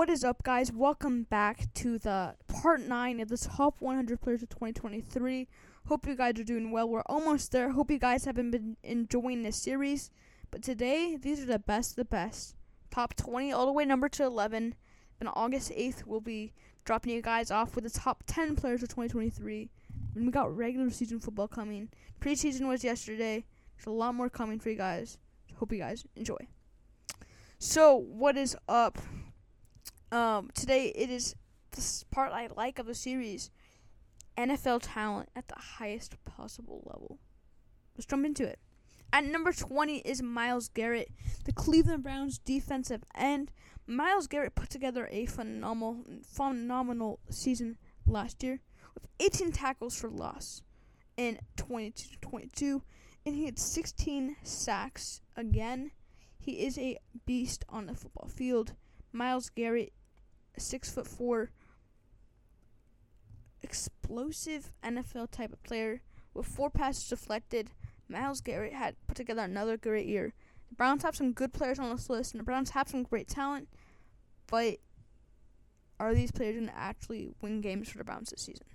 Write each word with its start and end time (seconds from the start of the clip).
What 0.00 0.08
is 0.08 0.24
up, 0.24 0.42
guys? 0.42 0.72
Welcome 0.72 1.24
back 1.24 1.74
to 1.74 1.98
the 1.98 2.34
part 2.48 2.80
9 2.80 3.20
of 3.20 3.28
the 3.28 3.36
top 3.36 3.82
100 3.82 4.18
players 4.18 4.42
of 4.42 4.48
2023. 4.48 5.46
Hope 5.88 6.06
you 6.06 6.16
guys 6.16 6.40
are 6.40 6.42
doing 6.42 6.70
well. 6.70 6.88
We're 6.88 7.02
almost 7.02 7.52
there. 7.52 7.72
Hope 7.72 7.90
you 7.90 7.98
guys 7.98 8.24
have 8.24 8.34
been 8.34 8.78
enjoying 8.82 9.42
this 9.42 9.58
series. 9.58 10.10
But 10.50 10.62
today, 10.62 11.18
these 11.20 11.42
are 11.42 11.46
the 11.46 11.58
best 11.58 11.90
of 11.90 11.96
the 11.96 12.06
best. 12.06 12.54
Top 12.90 13.14
20 13.14 13.52
all 13.52 13.66
the 13.66 13.72
way 13.72 13.84
number 13.84 14.08
to 14.08 14.24
11. 14.24 14.74
And 15.20 15.28
August 15.34 15.70
8th, 15.70 16.06
we'll 16.06 16.22
be 16.22 16.54
dropping 16.86 17.12
you 17.12 17.20
guys 17.20 17.50
off 17.50 17.74
with 17.74 17.84
the 17.84 17.90
top 17.90 18.24
10 18.26 18.56
players 18.56 18.82
of 18.82 18.88
2023. 18.88 19.68
And 20.14 20.24
we 20.24 20.32
got 20.32 20.56
regular 20.56 20.88
season 20.88 21.20
football 21.20 21.46
coming. 21.46 21.90
Preseason 22.22 22.66
was 22.66 22.82
yesterday. 22.82 23.44
There's 23.76 23.86
a 23.86 23.90
lot 23.90 24.14
more 24.14 24.30
coming 24.30 24.60
for 24.60 24.70
you 24.70 24.76
guys. 24.76 25.18
Hope 25.56 25.72
you 25.72 25.78
guys 25.78 26.06
enjoy. 26.16 26.48
So, 27.58 27.96
what 27.96 28.38
is 28.38 28.56
up? 28.66 28.96
Um, 30.12 30.50
today 30.54 30.88
it 30.96 31.08
is 31.08 31.36
this 31.70 32.04
part 32.10 32.32
I 32.32 32.48
like 32.56 32.80
of 32.80 32.86
the 32.86 32.94
series 32.94 33.50
NFL 34.36 34.80
talent 34.82 35.28
at 35.36 35.46
the 35.46 35.54
highest 35.56 36.16
possible 36.24 36.82
level. 36.84 37.18
Let's 37.96 38.06
jump 38.06 38.26
into 38.26 38.44
it. 38.44 38.58
At 39.12 39.24
number 39.24 39.52
20 39.52 39.98
is 39.98 40.20
Myles 40.20 40.68
Garrett, 40.68 41.10
the 41.44 41.52
Cleveland 41.52 42.02
Browns 42.02 42.38
defensive 42.38 43.04
end. 43.14 43.52
Myles 43.86 44.26
Garrett 44.26 44.56
put 44.56 44.68
together 44.68 45.08
a 45.12 45.26
phenomenal 45.26 46.04
phenomenal 46.24 47.20
season 47.28 47.78
last 48.04 48.42
year 48.42 48.60
with 48.94 49.06
18 49.20 49.52
tackles 49.52 49.94
for 49.96 50.10
loss 50.10 50.62
in 51.16 51.38
22 51.56 52.16
22 52.20 52.82
and 53.24 53.34
he 53.36 53.44
had 53.44 53.58
16 53.60 54.36
sacks 54.42 55.20
again. 55.36 55.92
He 56.38 56.64
is 56.64 56.78
a 56.78 56.98
beast 57.26 57.64
on 57.68 57.86
the 57.86 57.94
football 57.94 58.28
field. 58.28 58.74
Myles 59.12 59.50
Garrett 59.50 59.92
six 60.58 60.90
foot 60.90 61.06
four, 61.06 61.50
explosive 63.62 64.72
NFL 64.84 65.30
type 65.30 65.52
of 65.52 65.62
player 65.62 66.00
with 66.34 66.46
four 66.46 66.70
passes 66.70 67.08
deflected. 67.08 67.70
Myles 68.08 68.40
Garrett 68.40 68.72
had 68.72 68.96
put 69.06 69.16
together 69.16 69.42
another 69.42 69.76
great 69.76 70.06
year. 70.06 70.32
The 70.68 70.74
Browns 70.74 71.02
have 71.02 71.16
some 71.16 71.32
good 71.32 71.52
players 71.52 71.78
on 71.78 71.90
this 71.90 72.10
list, 72.10 72.32
and 72.32 72.40
the 72.40 72.44
Browns 72.44 72.70
have 72.70 72.88
some 72.88 73.02
great 73.02 73.28
talent, 73.28 73.68
but 74.46 74.78
are 75.98 76.14
these 76.14 76.32
players 76.32 76.56
going 76.56 76.68
to 76.68 76.76
actually 76.76 77.28
win 77.42 77.60
games 77.60 77.88
for 77.90 77.98
the 77.98 78.04
Browns 78.04 78.30
this 78.30 78.42
season? 78.42 78.66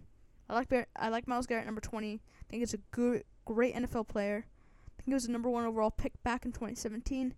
I 0.48 0.54
like 0.54 0.70
Bar- 0.70 0.88
I 0.96 1.10
like 1.10 1.28
Myles 1.28 1.48
Garrett, 1.48 1.66
number 1.66 1.82
20. 1.82 2.14
I 2.14 2.20
think 2.50 2.62
he's 2.62 2.74
a 2.74 2.80
good, 2.92 3.24
great 3.46 3.76
NFL 3.76 4.08
player. 4.08 4.46
I 4.46 5.02
think 5.02 5.08
he 5.08 5.14
was 5.14 5.26
the 5.26 5.32
number 5.32 5.50
one 5.50 5.66
overall 5.66 5.90
pick 5.90 6.22
back 6.24 6.46
in 6.46 6.52
2017. 6.52 7.34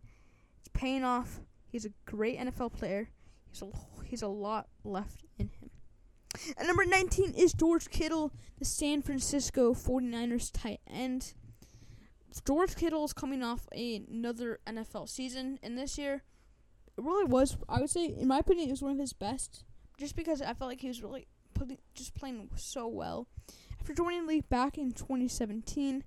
It's 0.59 0.69
paying 0.73 1.03
off. 1.03 1.39
He's 1.71 1.85
a 1.85 1.91
great 2.05 2.37
NFL 2.37 2.73
player. 2.73 3.09
He's 3.57 3.63
a 3.63 4.05
he's 4.05 4.21
a 4.21 4.27
lot 4.27 4.67
left 4.83 5.23
in 5.39 5.49
him. 5.49 5.71
At 6.57 6.67
number 6.67 6.85
19 6.85 7.33
is 7.33 7.53
George 7.53 7.89
Kittle, 7.89 8.31
the 8.59 8.65
San 8.65 9.01
Francisco 9.01 9.73
49ers 9.73 10.51
tight 10.53 10.79
end. 10.87 11.33
George 12.45 12.75
Kittle 12.75 13.05
is 13.05 13.13
coming 13.13 13.41
off 13.41 13.67
another 13.71 14.59
NFL 14.67 15.09
season, 15.09 15.57
and 15.63 15.75
this 15.75 15.97
year, 15.97 16.21
it 16.97 17.03
really 17.03 17.25
was, 17.25 17.57
I 17.67 17.79
would 17.79 17.89
say, 17.89 18.05
in 18.05 18.27
my 18.27 18.39
opinion, 18.39 18.67
it 18.67 18.71
was 18.71 18.83
one 18.83 18.91
of 18.91 18.99
his 18.99 19.13
best, 19.13 19.63
just 19.97 20.15
because 20.15 20.41
I 20.41 20.53
felt 20.53 20.69
like 20.69 20.81
he 20.81 20.87
was 20.87 21.01
really 21.01 21.27
putting, 21.55 21.79
just 21.95 22.13
playing 22.13 22.47
so 22.55 22.87
well. 22.87 23.27
After 23.79 23.95
joining 23.95 24.23
the 24.23 24.33
league 24.33 24.49
back 24.49 24.77
in 24.77 24.91
2017, 24.91 26.03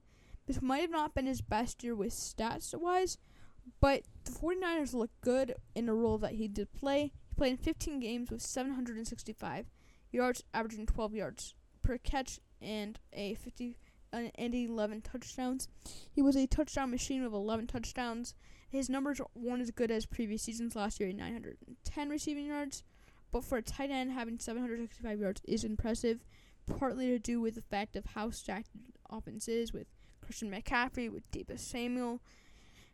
this 0.46 0.62
might 0.62 0.82
have 0.82 0.90
not 0.90 1.14
been 1.14 1.26
his 1.26 1.40
best 1.40 1.82
year 1.82 1.96
with 1.96 2.12
stats 2.12 2.78
wise, 2.78 3.18
but 3.80 4.02
the 4.24 4.30
49ers 4.30 4.94
looked 4.94 5.20
good 5.20 5.56
in 5.74 5.86
the 5.86 5.94
role 5.94 6.18
that 6.18 6.32
he 6.32 6.46
did 6.46 6.72
play 6.72 7.12
played 7.40 7.52
in 7.52 7.56
15 7.56 8.00
games 8.00 8.30
with 8.30 8.42
765 8.42 9.64
yards, 10.12 10.44
averaging 10.52 10.84
12 10.84 11.14
yards 11.14 11.54
per 11.82 11.96
catch 11.96 12.38
and 12.60 12.98
a 13.14 13.32
50 13.32 13.78
uh, 14.12 14.24
and 14.34 14.54
11 14.54 15.00
touchdowns. 15.00 15.66
He 16.12 16.20
was 16.20 16.36
a 16.36 16.46
touchdown 16.46 16.90
machine 16.90 17.22
with 17.24 17.32
11 17.32 17.68
touchdowns. 17.68 18.34
His 18.68 18.90
numbers 18.90 19.22
weren't 19.34 19.62
as 19.62 19.70
good 19.70 19.90
as 19.90 20.04
previous 20.04 20.42
seasons. 20.42 20.76
Last 20.76 21.00
year, 21.00 21.10
910 21.14 22.10
receiving 22.10 22.44
yards, 22.44 22.82
but 23.32 23.42
for 23.42 23.56
a 23.56 23.62
tight 23.62 23.90
end, 23.90 24.12
having 24.12 24.38
765 24.38 25.18
yards 25.18 25.40
is 25.48 25.64
impressive. 25.64 26.22
Partly 26.66 27.06
to 27.06 27.18
do 27.18 27.40
with 27.40 27.54
the 27.54 27.62
fact 27.62 27.96
of 27.96 28.04
how 28.04 28.28
stacked 28.28 28.68
offense 29.08 29.48
is 29.48 29.72
with 29.72 29.86
Christian 30.20 30.50
McCaffrey, 30.50 31.10
with 31.10 31.30
Deebo 31.30 31.58
Samuel, 31.58 32.20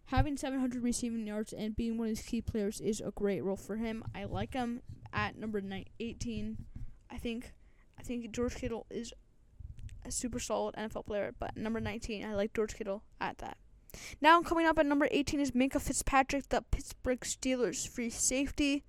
having 0.06 0.36
700 0.36 0.82
receiving 0.82 1.26
yards 1.26 1.52
and 1.52 1.76
being 1.76 1.98
one 1.98 2.08
of 2.08 2.16
his 2.16 2.26
key 2.26 2.40
players 2.40 2.80
is 2.80 3.00
a 3.00 3.10
great 3.10 3.42
role 3.42 3.56
for 3.56 3.76
him. 3.76 4.04
I 4.14 4.24
like 4.24 4.54
him 4.54 4.82
at 5.12 5.36
number 5.36 5.62
18. 6.00 6.56
I 7.10 7.16
think 7.18 7.52
I 7.98 8.02
think 8.02 8.30
George 8.30 8.56
Kittle 8.56 8.86
is 8.90 9.12
a 10.04 10.10
super 10.10 10.38
solid 10.38 10.74
NFL 10.76 11.06
player, 11.06 11.34
but 11.38 11.56
number 11.56 11.80
19, 11.80 12.24
I 12.24 12.34
like 12.34 12.54
George 12.54 12.74
Kittle 12.74 13.02
at 13.20 13.38
that. 13.38 13.56
Now 14.20 14.40
coming 14.42 14.66
up 14.66 14.78
at 14.78 14.86
number 14.86 15.08
18 15.10 15.40
is 15.40 15.52
Minkah 15.52 15.80
Fitzpatrick, 15.80 16.48
the 16.50 16.62
Pittsburgh 16.70 17.20
Steelers 17.20 17.88
free 17.88 18.10
safety. 18.10 18.84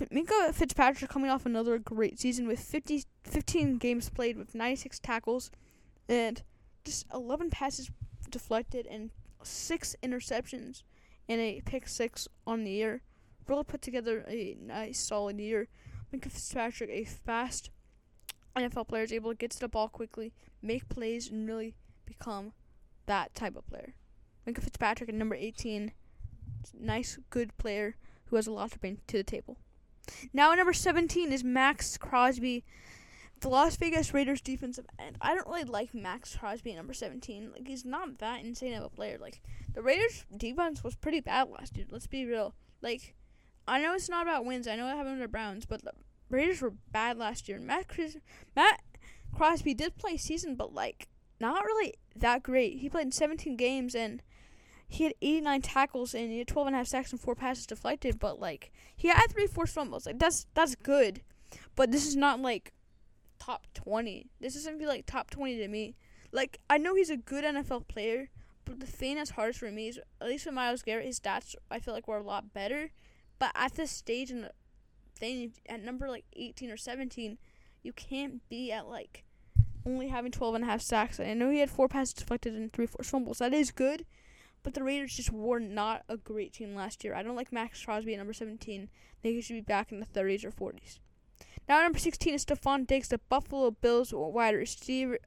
Minkah 0.00 0.54
Fitzpatrick 0.54 1.10
coming 1.10 1.30
off 1.30 1.44
another 1.46 1.78
great 1.78 2.18
season 2.18 2.48
with 2.48 2.60
50, 2.60 3.04
15 3.24 3.78
games 3.78 4.08
played 4.08 4.36
with 4.36 4.54
96 4.54 4.98
tackles 5.00 5.50
and 6.08 6.42
just 6.84 7.06
11 7.12 7.50
passes 7.50 7.90
deflected 8.30 8.86
and 8.86 9.10
six 9.44 9.96
interceptions 10.02 10.82
and 11.28 11.40
a 11.40 11.60
pick 11.64 11.88
six 11.88 12.28
on 12.46 12.64
the 12.64 12.70
year. 12.70 13.02
Really 13.48 13.64
put 13.64 13.82
together 13.82 14.24
a 14.28 14.56
nice, 14.60 14.98
solid 14.98 15.38
year. 15.38 15.68
Minkah 16.12 16.30
Fitzpatrick, 16.30 16.90
a 16.90 17.04
fast 17.04 17.70
NFL 18.56 18.88
player, 18.88 19.02
is 19.02 19.12
able 19.12 19.30
to 19.30 19.36
get 19.36 19.50
to 19.52 19.60
the 19.60 19.68
ball 19.68 19.88
quickly, 19.88 20.32
make 20.60 20.88
plays, 20.88 21.30
and 21.30 21.48
really 21.48 21.74
become 22.04 22.52
that 23.06 23.34
type 23.34 23.56
of 23.56 23.66
player. 23.66 23.94
Minkah 24.46 24.62
Fitzpatrick 24.62 25.08
at 25.08 25.14
number 25.14 25.34
18, 25.34 25.92
nice, 26.78 27.18
good 27.30 27.56
player 27.58 27.96
who 28.26 28.36
has 28.36 28.46
a 28.46 28.52
lot 28.52 28.70
to 28.72 28.78
bring 28.78 28.98
to 29.06 29.16
the 29.16 29.24
table. 29.24 29.56
Now, 30.32 30.54
number 30.54 30.72
17 30.72 31.32
is 31.32 31.44
Maxx 31.44 31.96
Crosby, 31.96 32.64
the 33.42 33.48
Las 33.48 33.76
Vegas 33.76 34.14
Raiders 34.14 34.40
defensive 34.40 34.86
end. 34.98 35.16
I 35.20 35.34
don't 35.34 35.46
really 35.46 35.64
like 35.64 35.94
Maxx 35.94 36.36
Crosby 36.36 36.74
number 36.74 36.94
17. 36.94 37.50
Like 37.52 37.66
he's 37.66 37.84
not 37.84 38.18
that 38.18 38.44
insane 38.44 38.74
of 38.74 38.84
a 38.84 38.88
player. 38.88 39.18
Like 39.20 39.42
the 39.74 39.82
Raiders 39.82 40.24
defense 40.34 40.82
was 40.82 40.94
pretty 40.94 41.20
bad 41.20 41.50
last 41.50 41.76
year. 41.76 41.86
Let's 41.90 42.06
be 42.06 42.24
real. 42.24 42.54
Like 42.80 43.14
I 43.66 43.82
know 43.82 43.94
it's 43.94 44.08
not 44.08 44.22
about 44.22 44.44
wins. 44.44 44.68
I 44.68 44.76
know 44.76 44.86
it 44.86 44.96
happened 44.96 45.18
with 45.18 45.22
the 45.22 45.28
Browns, 45.28 45.66
but 45.66 45.82
the 45.82 45.92
Raiders 46.30 46.62
were 46.62 46.72
bad 46.92 47.18
last 47.18 47.48
year. 47.48 47.58
Matt 47.58 47.86
Matt 48.54 48.80
Crosby 49.34 49.74
did 49.74 49.98
play 49.98 50.16
season, 50.16 50.54
but 50.54 50.72
like 50.72 51.08
not 51.40 51.64
really 51.64 51.94
that 52.14 52.44
great. 52.44 52.78
He 52.78 52.88
played 52.88 53.06
in 53.06 53.12
17 53.12 53.56
games 53.56 53.96
and 53.96 54.22
he 54.86 55.04
had 55.04 55.14
89 55.20 55.62
tackles 55.62 56.14
and 56.14 56.30
he 56.30 56.38
had 56.38 56.46
12 56.46 56.68
and 56.68 56.76
a 56.76 56.78
half 56.78 56.86
sacks 56.86 57.10
and 57.10 57.20
four 57.20 57.34
passes 57.34 57.66
deflected. 57.66 58.20
But 58.20 58.38
like 58.38 58.70
he 58.94 59.08
had 59.08 59.26
three 59.28 59.48
forced 59.48 59.74
fumbles. 59.74 60.06
Like 60.06 60.20
that's 60.20 60.46
that's 60.54 60.76
good, 60.76 61.22
but 61.74 61.90
this 61.90 62.06
is 62.06 62.14
not 62.14 62.40
like 62.40 62.72
top 63.44 63.66
20. 63.74 64.30
This 64.40 64.54
doesn't 64.54 64.78
feel 64.78 64.88
like 64.88 65.06
top 65.06 65.30
20 65.30 65.56
to 65.58 65.68
me. 65.68 65.96
Like, 66.30 66.58
I 66.70 66.78
know 66.78 66.94
he's 66.94 67.10
a 67.10 67.16
good 67.16 67.44
NFL 67.44 67.88
player, 67.88 68.30
but 68.64 68.80
the 68.80 68.86
thing 68.86 69.16
that's 69.16 69.30
hardest 69.30 69.58
for 69.58 69.70
me 69.70 69.88
is, 69.88 70.00
at 70.20 70.28
least 70.28 70.46
with 70.46 70.54
Myles 70.54 70.82
Garrett, 70.82 71.06
his 71.06 71.18
stats, 71.18 71.54
I 71.70 71.78
feel 71.78 71.92
like, 71.92 72.06
were 72.06 72.18
a 72.18 72.22
lot 72.22 72.54
better. 72.54 72.90
But 73.38 73.50
at 73.54 73.74
this 73.74 73.90
stage 73.90 74.30
in 74.30 74.42
the 74.42 74.52
thing, 75.16 75.52
at 75.68 75.82
number 75.82 76.08
like 76.08 76.24
18 76.34 76.70
or 76.70 76.76
17, 76.76 77.38
you 77.82 77.92
can't 77.92 78.48
be 78.48 78.70
at 78.70 78.88
like 78.88 79.24
only 79.84 80.08
having 80.08 80.30
12 80.30 80.54
and 80.54 80.64
a 80.64 80.68
half 80.68 80.80
sacks. 80.80 81.18
I 81.18 81.34
know 81.34 81.50
he 81.50 81.58
had 81.58 81.70
four 81.70 81.88
passes 81.88 82.14
deflected 82.14 82.54
and 82.54 82.72
three 82.72 82.86
forced 82.86 83.10
fumbles. 83.10 83.38
That 83.38 83.52
is 83.52 83.72
good, 83.72 84.06
but 84.62 84.74
the 84.74 84.84
Raiders 84.84 85.16
just 85.16 85.32
were 85.32 85.58
not 85.58 86.04
a 86.08 86.16
great 86.16 86.52
team 86.52 86.76
last 86.76 87.02
year. 87.02 87.14
I 87.14 87.24
don't 87.24 87.36
like 87.36 87.52
Maxx 87.52 87.84
Crosby 87.84 88.14
at 88.14 88.18
number 88.18 88.32
17. 88.32 88.82
I 88.82 88.88
think 89.20 89.34
he 89.34 89.40
should 89.40 89.54
be 89.54 89.60
back 89.60 89.90
in 89.90 89.98
the 89.98 90.06
30s 90.06 90.44
or 90.44 90.52
40s. 90.52 91.00
Now, 91.68 91.82
number 91.82 91.98
16 91.98 92.34
is 92.34 92.44
Stefon 92.44 92.86
Diggs, 92.86 93.08
the 93.08 93.18
Buffalo 93.28 93.70
Bills 93.70 94.12
wide 94.12 94.54
receiver. 94.54 95.18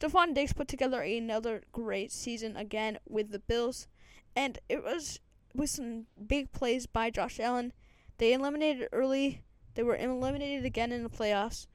Stefon 0.00 0.34
Diggs 0.34 0.52
put 0.52 0.68
together 0.68 1.00
another 1.02 1.62
great 1.72 2.12
season 2.12 2.56
again 2.56 2.98
with 3.08 3.30
the 3.30 3.38
Bills, 3.38 3.88
and 4.36 4.58
it 4.68 4.82
was 4.84 5.20
with 5.54 5.70
some 5.70 6.06
big 6.26 6.52
plays 6.52 6.86
by 6.86 7.10
Josh 7.10 7.40
Allen. 7.40 7.72
They 8.18 8.32
eliminated 8.32 8.88
early. 8.92 9.42
They 9.74 9.82
were 9.82 9.96
eliminated 9.96 10.64
again 10.64 10.92
in 10.92 11.02
the 11.02 11.10
playoffs, 11.10 11.66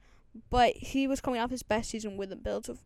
but 0.48 0.76
he 0.76 1.06
was 1.06 1.20
coming 1.20 1.40
off 1.40 1.50
his 1.50 1.62
best 1.62 1.90
season 1.90 2.16
with 2.16 2.30
the 2.30 2.36
Bills 2.36 2.68
with 2.68 2.82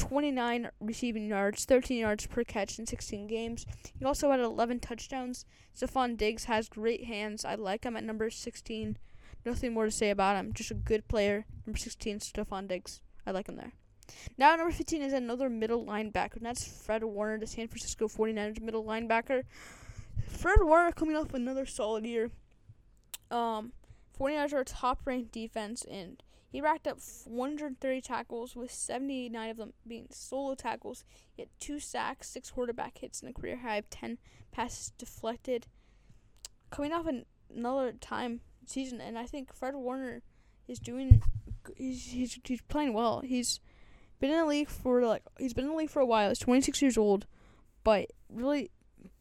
1,429 0.00 0.70
receiving 0.80 1.26
yards, 1.26 1.64
13 1.64 1.98
yards 1.98 2.26
per 2.26 2.44
catch 2.44 2.78
in 2.78 2.86
16 2.86 3.26
games. 3.26 3.66
He 3.98 4.04
also 4.04 4.30
had 4.30 4.40
11 4.40 4.80
touchdowns. 4.80 5.44
Stefon 5.76 6.16
Diggs 6.16 6.44
has 6.44 6.68
great 6.68 7.04
hands. 7.04 7.44
I 7.44 7.54
like 7.54 7.84
him 7.84 7.96
at 7.96 8.04
number 8.04 8.30
16. 8.30 8.98
Nothing 9.44 9.72
more 9.72 9.84
to 9.84 9.90
say 9.90 10.10
about 10.10 10.36
him. 10.36 10.52
Just 10.52 10.70
a 10.70 10.74
good 10.74 11.06
player. 11.08 11.46
Number 11.66 11.78
16, 11.78 12.20
Stefon 12.20 12.68
Diggs. 12.68 13.00
I 13.26 13.30
like 13.30 13.48
him 13.48 13.56
there. 13.56 13.72
Now, 14.36 14.56
number 14.56 14.72
15 14.72 15.02
is 15.02 15.12
another 15.12 15.48
middle 15.50 15.84
linebacker, 15.84 16.36
and 16.36 16.46
that's 16.46 16.66
Fred 16.66 17.04
Warner, 17.04 17.38
the 17.38 17.46
San 17.46 17.68
Francisco 17.68 18.08
49ers 18.08 18.60
middle 18.60 18.84
linebacker. 18.84 19.42
Fred 20.26 20.58
Warner 20.62 20.92
coming 20.92 21.16
off 21.16 21.34
another 21.34 21.66
solid 21.66 22.04
year. 22.04 22.30
Um, 23.30 23.72
49ers 24.18 24.52
are 24.52 24.64
top 24.64 25.00
ranked 25.04 25.32
defense, 25.32 25.84
and 25.88 26.22
he 26.50 26.60
racked 26.60 26.86
up 26.86 26.98
130 27.24 28.00
tackles, 28.00 28.56
with 28.56 28.72
79 28.72 29.50
of 29.50 29.56
them 29.58 29.72
being 29.86 30.06
solo 30.10 30.54
tackles. 30.54 31.04
He 31.34 31.42
had 31.42 31.50
two 31.60 31.78
sacks, 31.78 32.28
six 32.28 32.50
quarterback 32.50 32.98
hits, 32.98 33.20
and 33.20 33.30
a 33.30 33.38
career 33.38 33.58
high 33.58 33.76
of 33.76 33.90
10 33.90 34.18
passes 34.50 34.92
deflected. 34.98 35.66
Coming 36.70 36.92
off 36.92 37.06
an, 37.06 37.26
another 37.54 37.92
time 37.92 38.40
season, 38.66 39.00
and 39.00 39.18
I 39.18 39.26
think 39.26 39.54
Fred 39.54 39.74
Warner 39.74 40.22
is 40.66 40.78
doing. 40.78 41.22
He's 41.76 42.06
he's 42.06 42.38
he's 42.44 42.62
playing 42.62 42.94
well. 42.94 43.20
He's 43.20 43.60
been 44.20 44.30
in 44.30 44.38
the 44.38 44.46
league 44.46 44.68
for 44.68 45.02
like 45.04 45.22
he's 45.38 45.54
been 45.54 45.64
in 45.64 45.70
the 45.70 45.76
league 45.76 45.90
for 45.90 46.00
a 46.00 46.06
while. 46.06 46.28
He's 46.28 46.38
26 46.38 46.80
years 46.82 46.98
old, 46.98 47.26
but 47.84 48.10
really 48.30 48.70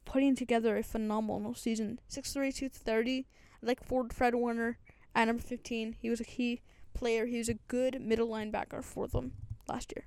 putting 0.06 0.36
together 0.36 0.78
a 0.78 0.84
phenomenal 0.84 1.54
season. 1.54 2.00
6'3", 2.10 2.54
230. 2.54 3.28
I 3.62 3.66
like 3.66 3.84
Ford 3.84 4.14
Fred 4.14 4.36
Warner 4.36 4.78
at 5.18 5.26
number 5.26 5.42
15. 5.42 5.98
He 6.00 6.10
was 6.10 6.22
a 6.22 6.24
key 6.24 6.62
player. 6.94 7.26
He 7.26 7.40
was 7.40 7.50
a 7.50 7.56
good 7.68 8.00
middle 8.00 8.30
linebacker 8.30 8.84
for 8.84 9.08
them 9.08 9.34
last 9.68 9.92
year. 9.96 10.06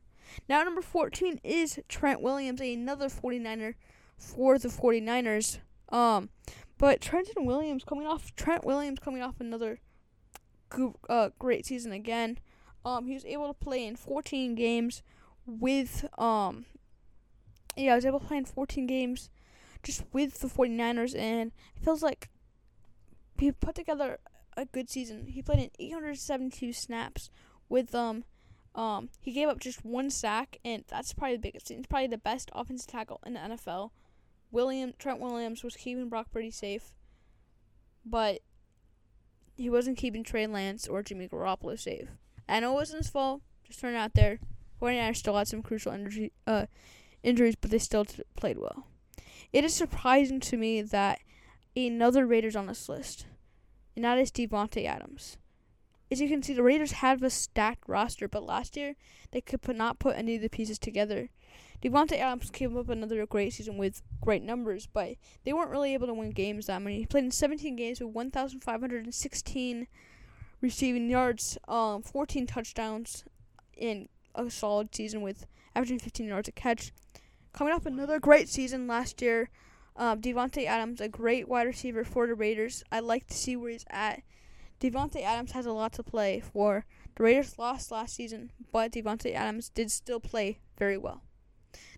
Now 0.49 0.63
number 0.63 0.81
14 0.81 1.41
is 1.43 1.81
Trent 1.89 2.23
Williams, 2.23 2.61
another 2.61 3.09
49er 3.09 3.75
for 4.17 4.59
the 4.59 4.69
49ers. 4.69 5.59
Um, 5.89 6.31
but 6.79 7.01
Trenton 7.01 7.45
Williams 7.45 7.83
coming 7.83 8.07
off 8.07 8.35
Trent 8.37 8.65
Williams 8.65 9.01
coming 9.01 9.21
off 9.21 9.41
another 9.41 9.81
uh, 11.09 11.31
great 11.41 11.67
season 11.67 11.91
again. 11.91 12.39
Um, 12.85 13.07
he 13.07 13.15
was 13.15 13.25
able 13.25 13.49
to 13.49 13.55
play 13.55 13.85
in 13.85 13.97
14 13.97 14.55
games 14.55 15.03
with 15.45 16.07
um, 16.17 16.67
yeah, 17.77 17.93
I 17.93 17.97
was 17.97 18.07
able 18.07 18.21
to 18.21 18.27
play 18.27 18.37
in 18.37 18.45
14 18.45 18.87
games 18.87 19.29
just 19.83 20.05
with 20.13 20.39
the 20.39 20.47
49ers, 20.47 21.19
and 21.19 21.51
it 21.77 21.83
feels 21.83 22.03
like 22.03 22.29
he 23.37 23.51
put 23.51 23.75
together 23.75 24.19
a 24.61 24.67
good 24.67 24.91
season. 24.91 25.27
He 25.27 25.43
played 25.43 25.59
in 25.59 25.71
872 25.79 26.73
snaps 26.73 27.31
with 27.69 27.95
um 27.95 28.25
um 28.75 29.09
he 29.21 29.33
gave 29.33 29.49
up 29.49 29.59
just 29.59 29.85
one 29.85 30.11
sack 30.11 30.59
and 30.65 30.85
that's 30.89 31.13
probably 31.13 31.37
the 31.37 31.43
biggest. 31.43 31.69
He's 31.69 31.87
probably 31.87 32.09
the 32.09 32.19
best 32.19 32.51
offensive 32.55 32.91
tackle 32.91 33.21
in 33.27 33.35
the 33.35 33.41
NFL. 33.41 33.91
William 34.53 34.93
Trent 34.99 35.21
Williams 35.21 35.63
was 35.63 35.77
keeping 35.77 36.09
Brock 36.09 36.29
pretty 36.33 36.51
safe, 36.51 36.93
but 38.05 38.41
he 39.57 39.71
wasn't 39.71 39.99
keeping 39.99 40.25
Trey 40.25 40.47
Lance 40.47 40.89
or 40.89 41.03
Jimmy 41.03 41.29
Garoppolo 41.29 41.79
safe. 41.79 42.09
Know 42.49 42.73
it 42.73 42.75
wasn't 42.75 43.03
his 43.03 43.11
fault. 43.11 43.43
Just 43.65 43.81
turned 43.81 43.97
out 43.97 44.15
there. 44.15 44.41
49ers 44.81 45.17
still 45.17 45.37
had 45.37 45.47
some 45.47 45.63
crucial 45.63 45.95
uh, 46.47 46.67
injuries, 47.23 47.55
but 47.55 47.71
they 47.71 47.79
still 47.79 48.05
t- 48.05 48.23
played 48.37 48.59
well. 48.59 48.87
It 49.53 49.65
is 49.65 49.75
surprising 49.75 50.41
to 50.41 50.57
me 50.57 50.83
that 50.83 51.21
another 51.77 52.27
Raiders 52.27 52.57
on 52.57 52.67
this 52.67 52.89
list 52.89 53.27
and 53.97 54.05
that 54.05 54.19
is 54.19 54.31
Davante 54.31 54.87
Adams. 54.87 55.37
As 56.11 56.21
you 56.21 56.29
can 56.29 56.43
see, 56.43 56.55
the 56.55 56.63
Raiders 56.63 56.93
have 56.93 57.23
a 57.23 57.31
stacked 57.31 57.89
roster, 57.89 58.27
but 58.27 58.43
last 58.43 58.77
year 58.77 58.97
they 59.31 59.41
could 59.41 59.63
put, 59.63 59.77
not 59.77 60.01
put 60.01 60.17
any 60.17 60.37
of 60.37 60.43
the 60.43 60.49
pieces 60.49 60.79
together. 60.79 61.31
Davante 61.83 62.19
Adams 62.19 62.51
came 62.51 62.77
up 62.77 62.89
another 62.89 63.25
great 63.27 63.53
season 63.53 63.79
with 63.79 64.03
great 64.21 64.43
numbers, 64.43 64.87
but 64.93 65.15
they 65.45 65.53
weren't 65.53 65.71
really 65.71 65.95
able 65.95 66.09
to 66.09 66.15
win 66.15 66.31
games 66.31 66.67
that 66.67 66.83
many. 66.83 66.99
He 66.99 67.07
played 67.07 67.25
in 67.25 67.31
17 67.31 67.77
games 67.77 68.01
with 68.01 68.11
1,516 68.11 69.87
receiving 70.61 71.09
yards, 71.09 71.57
um, 71.69 72.03
14 72.03 72.47
touchdowns 72.47 73.25
in 73.77 74.09
a 74.35 74.51
solid 74.51 74.95
season 74.95 75.23
with 75.23 75.47
averaging 75.75 75.99
15 75.99 76.27
yards 76.27 76.49
a 76.49 76.53
catch. 76.53 76.93
Coming 77.53 77.73
off 77.73 77.87
another 77.87 78.21
great 78.21 78.49
season 78.49 78.87
last 78.87 79.23
year, 79.23 79.49
um, 80.01 80.23
Davante 80.23 80.65
Adams, 80.65 80.99
a 81.03 81.09
great 81.09 81.47
wide 81.47 81.67
receiver 81.67 82.05
for 82.05 82.27
the 82.27 82.35
Raiders. 82.35 82.83
I 82.91 83.01
like 83.01 83.27
to 83.27 83.37
see 83.37 83.55
where 83.55 83.71
he's 83.71 83.85
at. 83.91 84.23
Davante 84.81 85.23
Adams 85.23 85.53
has 85.53 85.67
a 85.67 85.73
lot 85.73 85.93
to 85.93 86.03
play 86.03 86.41
for. 86.41 86.87
The 87.17 87.23
Raiders 87.23 87.59
lost 87.59 87.91
last 87.91 88.15
season, 88.15 88.51
but 88.73 88.93
Davante 88.93 89.35
Adams 89.35 89.69
did 89.69 89.91
still 89.91 90.19
play 90.19 90.59
very 90.79 90.97
well. 90.97 91.21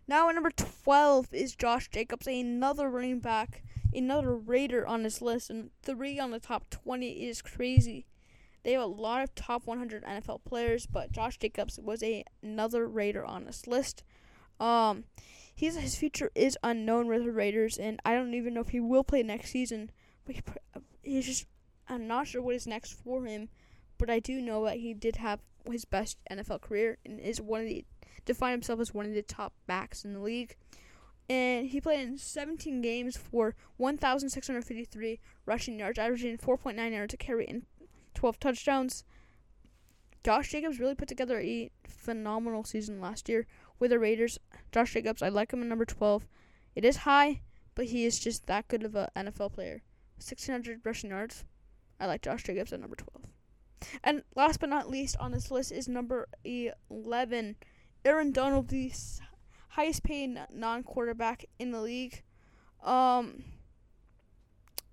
Now 0.08 0.28
at 0.28 0.34
number 0.34 0.50
12 0.50 1.32
is 1.32 1.54
Josh 1.54 1.88
Jacobs, 1.90 2.26
another 2.26 2.90
running 2.90 3.20
back, 3.20 3.62
another 3.94 4.34
Raider 4.34 4.84
on 4.84 5.04
this 5.04 5.22
list, 5.22 5.48
and 5.48 5.70
three 5.84 6.18
on 6.18 6.32
the 6.32 6.40
top 6.40 6.70
20 6.70 7.08
is 7.08 7.40
crazy. 7.40 8.06
They 8.64 8.72
have 8.72 8.82
a 8.82 8.86
lot 8.86 9.22
of 9.22 9.32
top 9.36 9.64
100 9.64 10.02
NFL 10.02 10.40
players, 10.44 10.86
but 10.86 11.12
Josh 11.12 11.38
Jacobs 11.38 11.78
was 11.78 12.02
a, 12.02 12.24
another 12.42 12.88
Raider 12.88 13.24
on 13.24 13.44
this 13.44 13.68
list. 13.68 14.02
Um, 14.58 15.04
he's 15.54 15.76
his 15.76 15.96
future 15.96 16.30
is 16.34 16.58
unknown 16.62 17.08
with 17.08 17.24
the 17.24 17.32
Raiders, 17.32 17.78
and 17.78 18.00
I 18.04 18.14
don't 18.14 18.34
even 18.34 18.54
know 18.54 18.60
if 18.60 18.70
he 18.70 18.80
will 18.80 19.04
play 19.04 19.22
next 19.22 19.50
season. 19.50 19.90
But 20.24 20.36
he, 20.36 20.42
uh, 20.76 20.80
he's 21.02 21.26
just 21.26 21.46
I'm 21.88 22.06
not 22.06 22.26
sure 22.26 22.42
what 22.42 22.54
is 22.54 22.66
next 22.66 22.92
for 22.92 23.24
him, 23.24 23.48
but 23.98 24.10
I 24.10 24.20
do 24.20 24.40
know 24.40 24.64
that 24.64 24.78
he 24.78 24.94
did 24.94 25.16
have 25.16 25.40
his 25.70 25.84
best 25.84 26.18
NFL 26.30 26.60
career 26.60 26.98
and 27.04 27.20
is 27.20 27.40
one 27.40 27.60
of 27.60 27.66
the 27.66 27.84
defined 28.24 28.52
himself 28.52 28.80
as 28.80 28.94
one 28.94 29.06
of 29.06 29.14
the 29.14 29.22
top 29.22 29.52
backs 29.66 30.04
in 30.04 30.12
the 30.12 30.20
league. 30.20 30.56
And 31.28 31.68
he 31.68 31.80
played 31.80 32.00
in 32.00 32.18
17 32.18 32.82
games 32.82 33.16
for 33.16 33.54
1,653 33.76 35.20
rushing 35.46 35.78
yards, 35.78 35.98
averaging 35.98 36.38
4.9 36.38 36.92
yards 36.92 37.14
a 37.14 37.16
carry 37.16 37.46
and 37.46 37.62
12 38.14 38.40
touchdowns. 38.40 39.04
Josh 40.24 40.50
Jacobs 40.50 40.78
really 40.78 40.94
put 40.94 41.08
together 41.08 41.40
a 41.40 41.70
phenomenal 41.86 42.64
season 42.64 43.00
last 43.00 43.28
year 43.28 43.46
with 43.82 43.90
the 43.90 43.98
Raiders. 43.98 44.38
Josh 44.70 44.92
Jacobs, 44.92 45.22
I 45.22 45.28
like 45.28 45.52
him 45.52 45.60
at 45.60 45.66
number 45.66 45.84
12. 45.84 46.24
It 46.76 46.84
is 46.84 46.98
high, 46.98 47.40
but 47.74 47.86
he 47.86 48.04
is 48.04 48.20
just 48.20 48.46
that 48.46 48.68
good 48.68 48.84
of 48.84 48.94
an 48.94 49.08
NFL 49.16 49.54
player. 49.54 49.82
1,600 50.18 50.82
rushing 50.84 51.10
yards. 51.10 51.44
I 51.98 52.06
like 52.06 52.22
Josh 52.22 52.44
Jacobs 52.44 52.72
at 52.72 52.78
number 52.78 52.94
12. 52.94 53.26
And 54.04 54.22
last 54.36 54.60
but 54.60 54.68
not 54.68 54.88
least 54.88 55.16
on 55.18 55.32
this 55.32 55.50
list 55.50 55.72
is 55.72 55.88
number 55.88 56.28
11, 56.44 57.56
Aaron 58.04 58.30
Donald, 58.30 58.68
the 58.68 58.92
highest 59.70 60.04
paid 60.04 60.38
non 60.52 60.84
quarterback 60.84 61.44
in 61.58 61.72
the 61.72 61.82
league. 61.82 62.22
Um, 62.84 63.42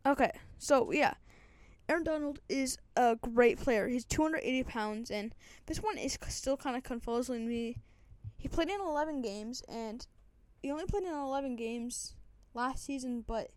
okay, 0.03 0.31
so 0.57 0.91
yeah. 0.91 1.13
Aaron 1.87 2.03
Donald 2.03 2.39
is 2.49 2.79
a 2.95 3.17
great 3.17 3.59
player. 3.59 3.87
He's 3.87 4.05
280 4.05 4.63
pounds, 4.63 5.11
and 5.11 5.35
this 5.67 5.77
one 5.77 5.99
is 5.99 6.17
still 6.27 6.57
kind 6.57 6.75
of 6.75 6.81
confusing 6.81 7.47
me 7.47 7.77
he 8.39 8.47
played 8.47 8.69
in 8.69 8.79
11 8.79 9.21
games, 9.21 9.61
and 9.67 10.07
he 10.63 10.71
only 10.71 10.85
played 10.85 11.03
in 11.03 11.13
11 11.13 11.57
games 11.57 12.15
last 12.53 12.85
season, 12.85 13.23
but 13.27 13.51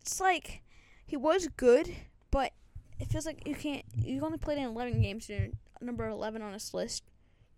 it's 0.00 0.20
like 0.20 0.62
he 1.04 1.16
was 1.16 1.48
good, 1.56 1.94
but 2.30 2.52
it 3.00 3.08
feels 3.08 3.26
like 3.26 3.46
you 3.46 3.54
can't. 3.54 3.84
You 3.96 4.24
only 4.24 4.38
played 4.38 4.58
in 4.58 4.64
11 4.64 5.02
games. 5.02 5.28
You're 5.28 5.48
number 5.80 6.08
11 6.08 6.40
on 6.40 6.52
this 6.52 6.72
list. 6.72 7.02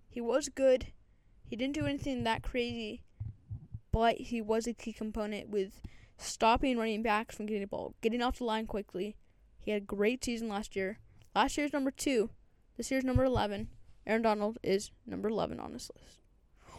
He 0.08 0.22
was 0.22 0.48
good. 0.48 0.86
He 1.44 1.54
didn't 1.54 1.74
do 1.74 1.86
anything 1.86 2.24
that 2.24 2.42
crazy, 2.42 3.02
but 3.92 4.16
he 4.16 4.40
was 4.40 4.66
a 4.66 4.72
key 4.72 4.92
component 4.92 5.50
with 5.50 5.82
stopping 6.16 6.78
running 6.78 7.02
backs 7.02 7.36
from 7.36 7.46
getting 7.46 7.62
the 7.62 7.66
ball, 7.66 7.94
getting 8.00 8.22
off 8.22 8.38
the 8.38 8.44
line 8.44 8.66
quickly. 8.66 9.16
He 9.58 9.70
had 9.70 9.82
a 9.82 9.84
great 9.84 10.24
season 10.24 10.48
last 10.48 10.74
year. 10.74 10.98
Last 11.34 11.58
year's 11.58 11.72
number 11.72 11.90
two. 11.90 12.30
This 12.76 12.90
year's 12.90 13.04
number 13.04 13.24
11. 13.24 13.68
Aaron 14.06 14.22
Donald 14.22 14.58
is 14.62 14.90
number 15.06 15.28
11 15.28 15.60
on 15.60 15.72
this 15.72 15.90
list. 15.94 16.19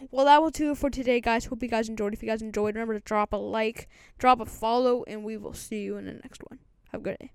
Well, 0.10 0.26
that 0.26 0.42
will 0.42 0.50
do 0.50 0.72
it 0.72 0.78
for 0.78 0.90
today, 0.90 1.22
guys. 1.22 1.46
Hope 1.46 1.62
you 1.62 1.70
guys 1.70 1.90
enjoyed. 1.90 2.14
If 2.14 2.24
you 2.24 2.30
guys 2.30 2.42
enjoyed, 2.42 2.76
remember 2.76 2.96
to 2.96 3.00
drop 3.00 3.34
a 3.34 3.38
like, 3.38 3.88
drop 4.18 4.40
a 4.40 4.46
follow, 4.46 5.04
and 5.06 5.24
we 5.24 5.38
will 5.38 5.54
see 5.54 5.82
you 5.82 5.98
in 5.98 6.06
the 6.06 6.14
next 6.14 6.42
one. 6.50 6.60
Have 6.92 7.02
a 7.02 7.04
good 7.04 7.18
day. 7.20 7.32